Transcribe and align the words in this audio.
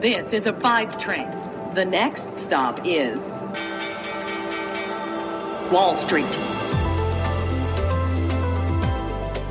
This 0.00 0.32
is 0.32 0.46
a 0.46 0.54
five 0.62 0.98
train. 0.98 1.28
The 1.74 1.84
next 1.84 2.22
stop 2.46 2.80
is 2.86 3.18
Wall 5.70 5.94
Street. 6.06 6.24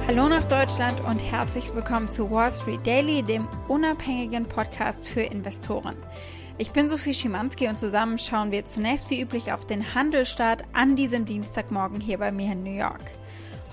Hallo 0.07 0.27
nach 0.27 0.43
Deutschland 0.46 1.05
und 1.05 1.20
herzlich 1.20 1.75
willkommen 1.75 2.09
zu 2.09 2.31
Wall 2.31 2.51
Street 2.51 2.79
Daily, 2.83 3.21
dem 3.21 3.47
unabhängigen 3.67 4.47
Podcast 4.47 5.05
für 5.05 5.21
Investoren. 5.21 5.95
Ich 6.57 6.71
bin 6.71 6.89
Sophie 6.89 7.13
Schimanski 7.13 7.68
und 7.68 7.77
zusammen 7.77 8.18
schauen 8.18 8.52
wir 8.52 8.66
zunächst 8.66 9.11
wie 9.11 9.21
üblich 9.21 9.54
auf 9.54 9.68
den 9.68 9.93
Handelsstart 9.93 10.63
an 10.73 10.95
diesem 10.95 11.27
Dienstagmorgen 11.27 12.02
hier 12.02 12.18
bei 12.18 12.31
mir 12.31 12.54
in 12.54 12.63
New 12.63 12.75
York. 12.75 13.04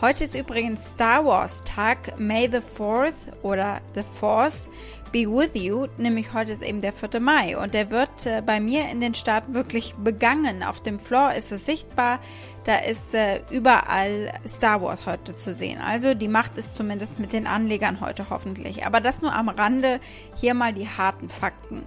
Heute 0.03 0.25
ist 0.25 0.35
übrigens 0.35 0.87
Star 0.91 1.25
Wars 1.25 1.63
Tag, 1.65 2.21
May 2.21 2.51
the 2.53 2.59
4th 2.59 3.33
oder 3.43 3.81
The 3.95 4.03
Force 4.21 4.69
be 5.11 5.21
with 5.21 5.55
you, 5.55 5.87
nämlich 5.97 6.35
heute 6.35 6.53
ist 6.53 6.63
eben 6.63 6.83
der 6.83 6.93
4. 6.93 7.19
Mai 7.19 7.57
und 7.57 7.73
der 7.73 7.89
wird 7.89 8.27
äh, 8.27 8.43
bei 8.45 8.61
mir 8.61 8.91
in 8.91 9.01
den 9.01 9.15
Staaten 9.15 9.55
wirklich 9.55 9.95
begangen. 9.95 10.63
Auf 10.63 10.83
dem 10.83 10.99
Floor 10.99 11.33
ist 11.33 11.51
es 11.51 11.65
sichtbar, 11.65 12.21
da 12.65 12.77
ist 12.77 13.15
äh, 13.15 13.41
überall 13.49 14.35
Star 14.47 14.83
Wars 14.83 15.07
heute 15.07 15.35
zu 15.35 15.55
sehen. 15.55 15.81
Also 15.81 16.13
die 16.13 16.29
Macht 16.29 16.59
ist 16.59 16.75
zumindest 16.75 17.19
mit 17.19 17.33
den 17.33 17.47
Anlegern 17.47 18.03
heute 18.03 18.29
hoffentlich. 18.29 18.85
Aber 18.85 19.01
das 19.01 19.23
nur 19.23 19.35
am 19.35 19.49
Rande, 19.49 19.99
hier 20.35 20.53
mal 20.53 20.75
die 20.75 20.89
harten 20.89 21.31
Fakten. 21.31 21.85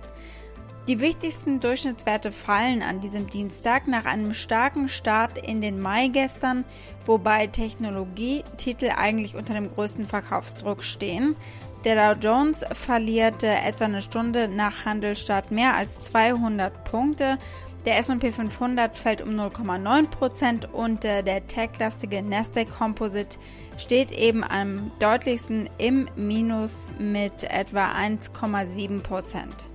Die 0.90 1.00
wichtigsten 1.00 1.60
Durchschnittswerte 1.60 2.32
fallen 2.32 2.82
an 2.82 3.00
diesem 3.00 3.30
Dienstag 3.30 3.88
nach 3.88 4.06
einem 4.06 4.34
starken 4.34 4.90
Start 4.90 5.38
in 5.38 5.62
den 5.62 5.80
Mai 5.80 6.08
gestern, 6.08 6.66
wobei 7.06 7.46
Technologietitel 7.46 8.90
eigentlich 8.98 9.36
unter 9.36 9.54
dem 9.54 9.72
größten 9.72 10.08
Verkaufsdruck 10.08 10.84
stehen. 10.84 11.36
Der 11.86 12.16
Dow 12.16 12.20
Jones 12.20 12.66
verlierte 12.72 13.46
etwa 13.46 13.86
eine 13.86 14.02
Stunde 14.02 14.48
nach 14.48 14.84
Handelstart 14.84 15.52
mehr 15.52 15.76
als 15.76 16.00
200 16.00 16.84
Punkte. 16.86 17.38
Der 17.86 18.00
S&P 18.00 18.32
500 18.32 18.98
fällt 18.98 19.22
um 19.22 19.40
0,9% 19.40 20.72
und 20.72 21.06
äh, 21.06 21.22
der 21.22 21.46
tech-lastige 21.46 22.24
Nasdaq 22.24 22.68
Composite 22.76 23.38
steht 23.78 24.12
eben 24.12 24.44
am 24.44 24.92
deutlichsten 24.98 25.70
im 25.78 26.10
Minus 26.16 26.88
mit 26.98 27.44
etwa 27.44 27.92
1,7%. 27.92 29.68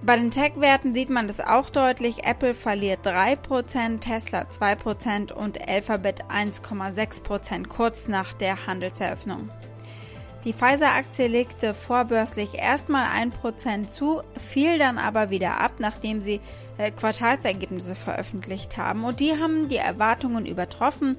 Bei 0.00 0.16
den 0.16 0.30
Tech-Werten 0.30 0.94
sieht 0.94 1.10
man 1.10 1.26
das 1.26 1.40
auch 1.40 1.70
deutlich. 1.70 2.24
Apple 2.24 2.54
verliert 2.54 3.04
3%, 3.04 3.98
Tesla 3.98 4.42
2% 4.42 5.32
und 5.32 5.68
Alphabet 5.68 6.24
1,6% 6.26 7.66
kurz 7.66 8.06
nach 8.06 8.32
der 8.32 8.66
Handelseröffnung. 8.66 9.50
Die 10.44 10.52
Pfizer-Aktie 10.52 11.26
legte 11.26 11.74
vorbörslich 11.74 12.54
erstmal 12.54 13.06
1% 13.06 13.88
zu, 13.88 14.22
fiel 14.50 14.78
dann 14.78 14.98
aber 14.98 15.30
wieder 15.30 15.60
ab, 15.60 15.72
nachdem 15.78 16.20
sie 16.20 16.40
äh, 16.78 16.92
Quartalsergebnisse 16.92 17.96
veröffentlicht 17.96 18.76
haben. 18.76 19.02
Und 19.04 19.18
die 19.18 19.32
haben 19.32 19.68
die 19.68 19.76
Erwartungen 19.76 20.46
übertroffen 20.46 21.18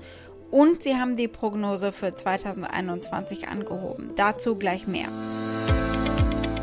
und 0.51 0.81
sie 0.81 0.95
haben 0.95 1.17
die 1.17 1.27
Prognose 1.27 1.91
für 1.91 2.15
2021 2.15 3.49
angehoben. 3.49 4.11
Dazu 4.15 4.55
gleich 4.55 4.87
mehr. 4.87 5.09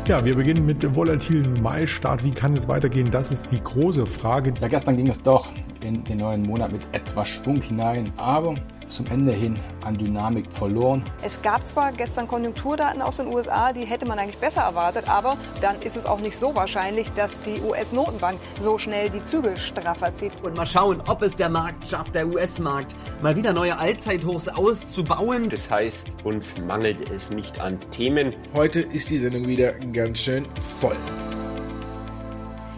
Ja, 0.07 0.23
wir 0.23 0.35
beginnen 0.35 0.65
mit 0.65 0.83
dem 0.83 0.95
volatilen 0.95 1.61
Mai-Start. 1.61 2.23
Wie 2.23 2.31
kann 2.31 2.53
es 2.53 2.69
weitergehen? 2.69 3.11
Das 3.11 3.29
ist 3.29 3.51
die 3.51 3.61
große 3.61 4.05
Frage. 4.05 4.53
Ja, 4.61 4.69
gestern 4.69 4.95
ging 4.95 5.09
es 5.09 5.21
doch 5.21 5.49
in 5.81 6.01
den 6.05 6.19
neuen 6.19 6.43
Monat 6.43 6.71
mit 6.71 6.79
etwas 6.93 7.27
Schwung 7.27 7.59
hinein, 7.59 8.13
aber 8.15 8.55
zum 8.87 9.05
Ende 9.07 9.31
hin 9.31 9.57
an 9.83 9.97
Dynamik 9.97 10.51
verloren. 10.51 11.03
Es 11.21 11.41
gab 11.41 11.67
zwar 11.67 11.91
gestern 11.91 12.27
Konjunkturdaten 12.27 13.01
aus 13.01 13.17
den 13.17 13.27
USA, 13.27 13.73
die 13.73 13.85
hätte 13.85 14.05
man 14.05 14.19
eigentlich 14.19 14.37
besser 14.37 14.61
erwartet, 14.61 15.09
aber 15.09 15.37
dann 15.61 15.81
ist 15.81 15.95
es 15.95 16.05
auch 16.05 16.19
nicht 16.19 16.37
so 16.37 16.55
wahrscheinlich, 16.55 17.11
dass 17.13 17.39
die 17.41 17.61
US-Notenbank 17.61 18.39
so 18.59 18.77
schnell 18.77 19.09
die 19.09 19.23
Zügel 19.23 19.57
straffer 19.57 20.15
zieht. 20.15 20.31
Und 20.43 20.57
mal 20.57 20.67
schauen, 20.67 21.01
ob 21.07 21.21
es 21.21 21.35
der 21.35 21.49
Markt 21.49 21.87
schafft, 21.87 22.15
der 22.15 22.27
US-Markt, 22.27 22.95
mal 23.21 23.35
wieder 23.35 23.53
neue 23.53 23.77
Allzeithochs 23.77 24.47
auszubauen. 24.47 25.49
Das 25.49 25.69
heißt, 25.69 26.07
uns 26.23 26.53
mangelt 26.65 27.09
es 27.09 27.29
nicht 27.29 27.59
an 27.59 27.79
Themen. 27.91 28.33
Heute 28.55 28.81
ist 28.81 29.09
die 29.09 29.17
Sendung 29.17 29.47
wieder 29.47 29.73
ganz 29.73 30.19
schön 30.19 30.45
voll. 30.79 30.95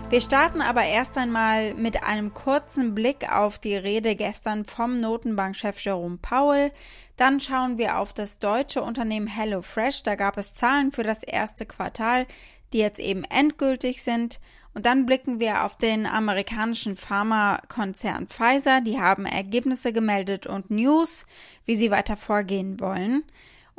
Wir 0.09 0.21
starten 0.21 0.61
aber 0.61 0.85
erst 0.85 1.19
einmal 1.19 1.75
mit 1.75 2.01
einem 2.01 2.33
kurzen 2.33 2.95
Blick 2.95 3.31
auf 3.31 3.59
die 3.59 3.75
Rede 3.75 4.15
gestern 4.15 4.65
vom 4.65 4.97
Notenbankchef 4.97 5.79
Jerome 5.79 6.17
Powell. 6.19 6.71
Dann 7.15 7.39
schauen 7.39 7.77
wir 7.77 7.99
auf 7.99 8.11
das 8.11 8.39
deutsche 8.39 8.81
Unternehmen 8.81 9.27
HelloFresh. 9.27 10.01
Da 10.01 10.15
gab 10.15 10.39
es 10.39 10.55
Zahlen 10.55 10.91
für 10.91 11.03
das 11.03 11.21
erste 11.21 11.67
Quartal, 11.67 12.25
die 12.73 12.79
jetzt 12.79 12.99
eben 12.99 13.23
endgültig 13.23 14.01
sind. 14.01 14.39
Und 14.73 14.87
dann 14.87 15.05
blicken 15.05 15.39
wir 15.39 15.63
auf 15.63 15.77
den 15.77 16.07
amerikanischen 16.07 16.95
Pharmakonzern 16.95 18.25
Pfizer. 18.25 18.81
Die 18.81 18.99
haben 18.99 19.27
Ergebnisse 19.27 19.93
gemeldet 19.93 20.47
und 20.47 20.71
News, 20.71 21.27
wie 21.65 21.75
sie 21.75 21.91
weiter 21.91 22.17
vorgehen 22.17 22.79
wollen. 22.79 23.23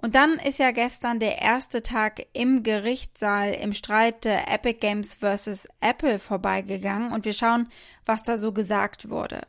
Und 0.03 0.15
dann 0.15 0.38
ist 0.38 0.59
ja 0.59 0.71
gestern 0.71 1.21
der 1.21 1.43
erste 1.43 1.83
Tag 1.83 2.27
im 2.33 2.62
Gerichtssaal 2.62 3.53
im 3.53 3.75
Streit 3.75 4.25
der 4.25 4.50
Epic 4.50 4.78
Games 4.81 5.15
vs. 5.15 5.69
Apple 5.81 6.19
vorbeigegangen 6.19 7.12
und 7.12 7.27
wir 7.27 7.34
schauen, 7.34 7.69
was 8.06 8.22
da 8.22 8.39
so 8.39 8.53
gesagt 8.53 9.10
wurde. 9.10 9.43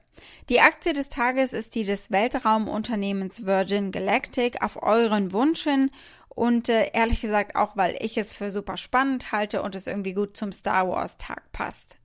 Die 0.50 0.60
Aktie 0.60 0.94
des 0.94 1.08
Tages 1.08 1.54
ist 1.54 1.74
die 1.74 1.86
des 1.86 2.12
Weltraumunternehmens 2.12 3.46
Virgin 3.46 3.92
Galactic 3.92 4.62
auf 4.62 4.84
euren 4.84 5.32
Wunsch 5.32 5.64
hin 5.64 5.90
und 6.28 6.68
äh, 6.68 6.92
ehrlich 6.94 7.22
gesagt 7.22 7.56
auch, 7.56 7.78
weil 7.78 7.96
ich 8.00 8.18
es 8.18 8.34
für 8.34 8.52
super 8.52 8.76
spannend 8.76 9.32
halte 9.32 9.62
und 9.62 9.76
es 9.76 9.88
irgendwie 9.88 10.14
gut 10.14 10.36
zum 10.36 10.52
Star 10.52 10.88
Wars 10.88 11.18
Tag 11.18 11.52
passt. 11.54 11.98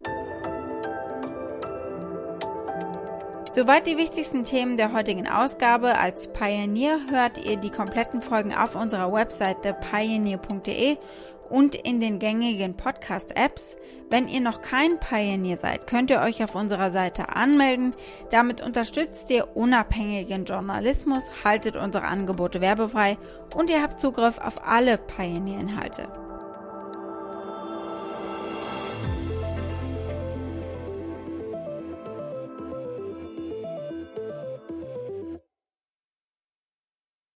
Soweit 3.56 3.87
die 3.87 3.97
wichtigsten 3.97 4.44
Themen 4.44 4.77
der 4.77 4.93
heutigen 4.93 5.27
Ausgabe. 5.27 5.97
Als 5.97 6.31
Pioneer 6.31 6.99
hört 7.11 7.43
ihr 7.43 7.56
die 7.56 7.71
kompletten 7.71 8.21
Folgen 8.21 8.55
auf 8.55 8.75
unserer 8.75 9.11
Website 9.11 9.62
thepioneer.de 9.62 10.99
und 11.49 11.75
in 11.75 11.99
den 11.99 12.19
gängigen 12.19 12.77
Podcast-Apps. 12.77 13.78
Wenn 14.11 14.28
ihr 14.28 14.43
noch 14.43 14.61
kein 14.61 15.00
Pioneer 15.00 15.56
seid, 15.56 15.87
könnt 15.87 16.11
ihr 16.11 16.21
euch 16.21 16.44
auf 16.44 16.55
unserer 16.55 16.91
Seite 16.91 17.34
anmelden. 17.34 17.94
Damit 18.28 18.61
unterstützt 18.61 19.31
ihr 19.31 19.56
unabhängigen 19.56 20.44
Journalismus, 20.44 21.31
haltet 21.43 21.77
unsere 21.77 22.05
Angebote 22.05 22.61
werbefrei 22.61 23.17
und 23.56 23.71
ihr 23.71 23.83
habt 23.83 23.99
Zugriff 23.99 24.37
auf 24.37 24.69
alle 24.69 24.99
Pioneer-Inhalte. 24.99 26.25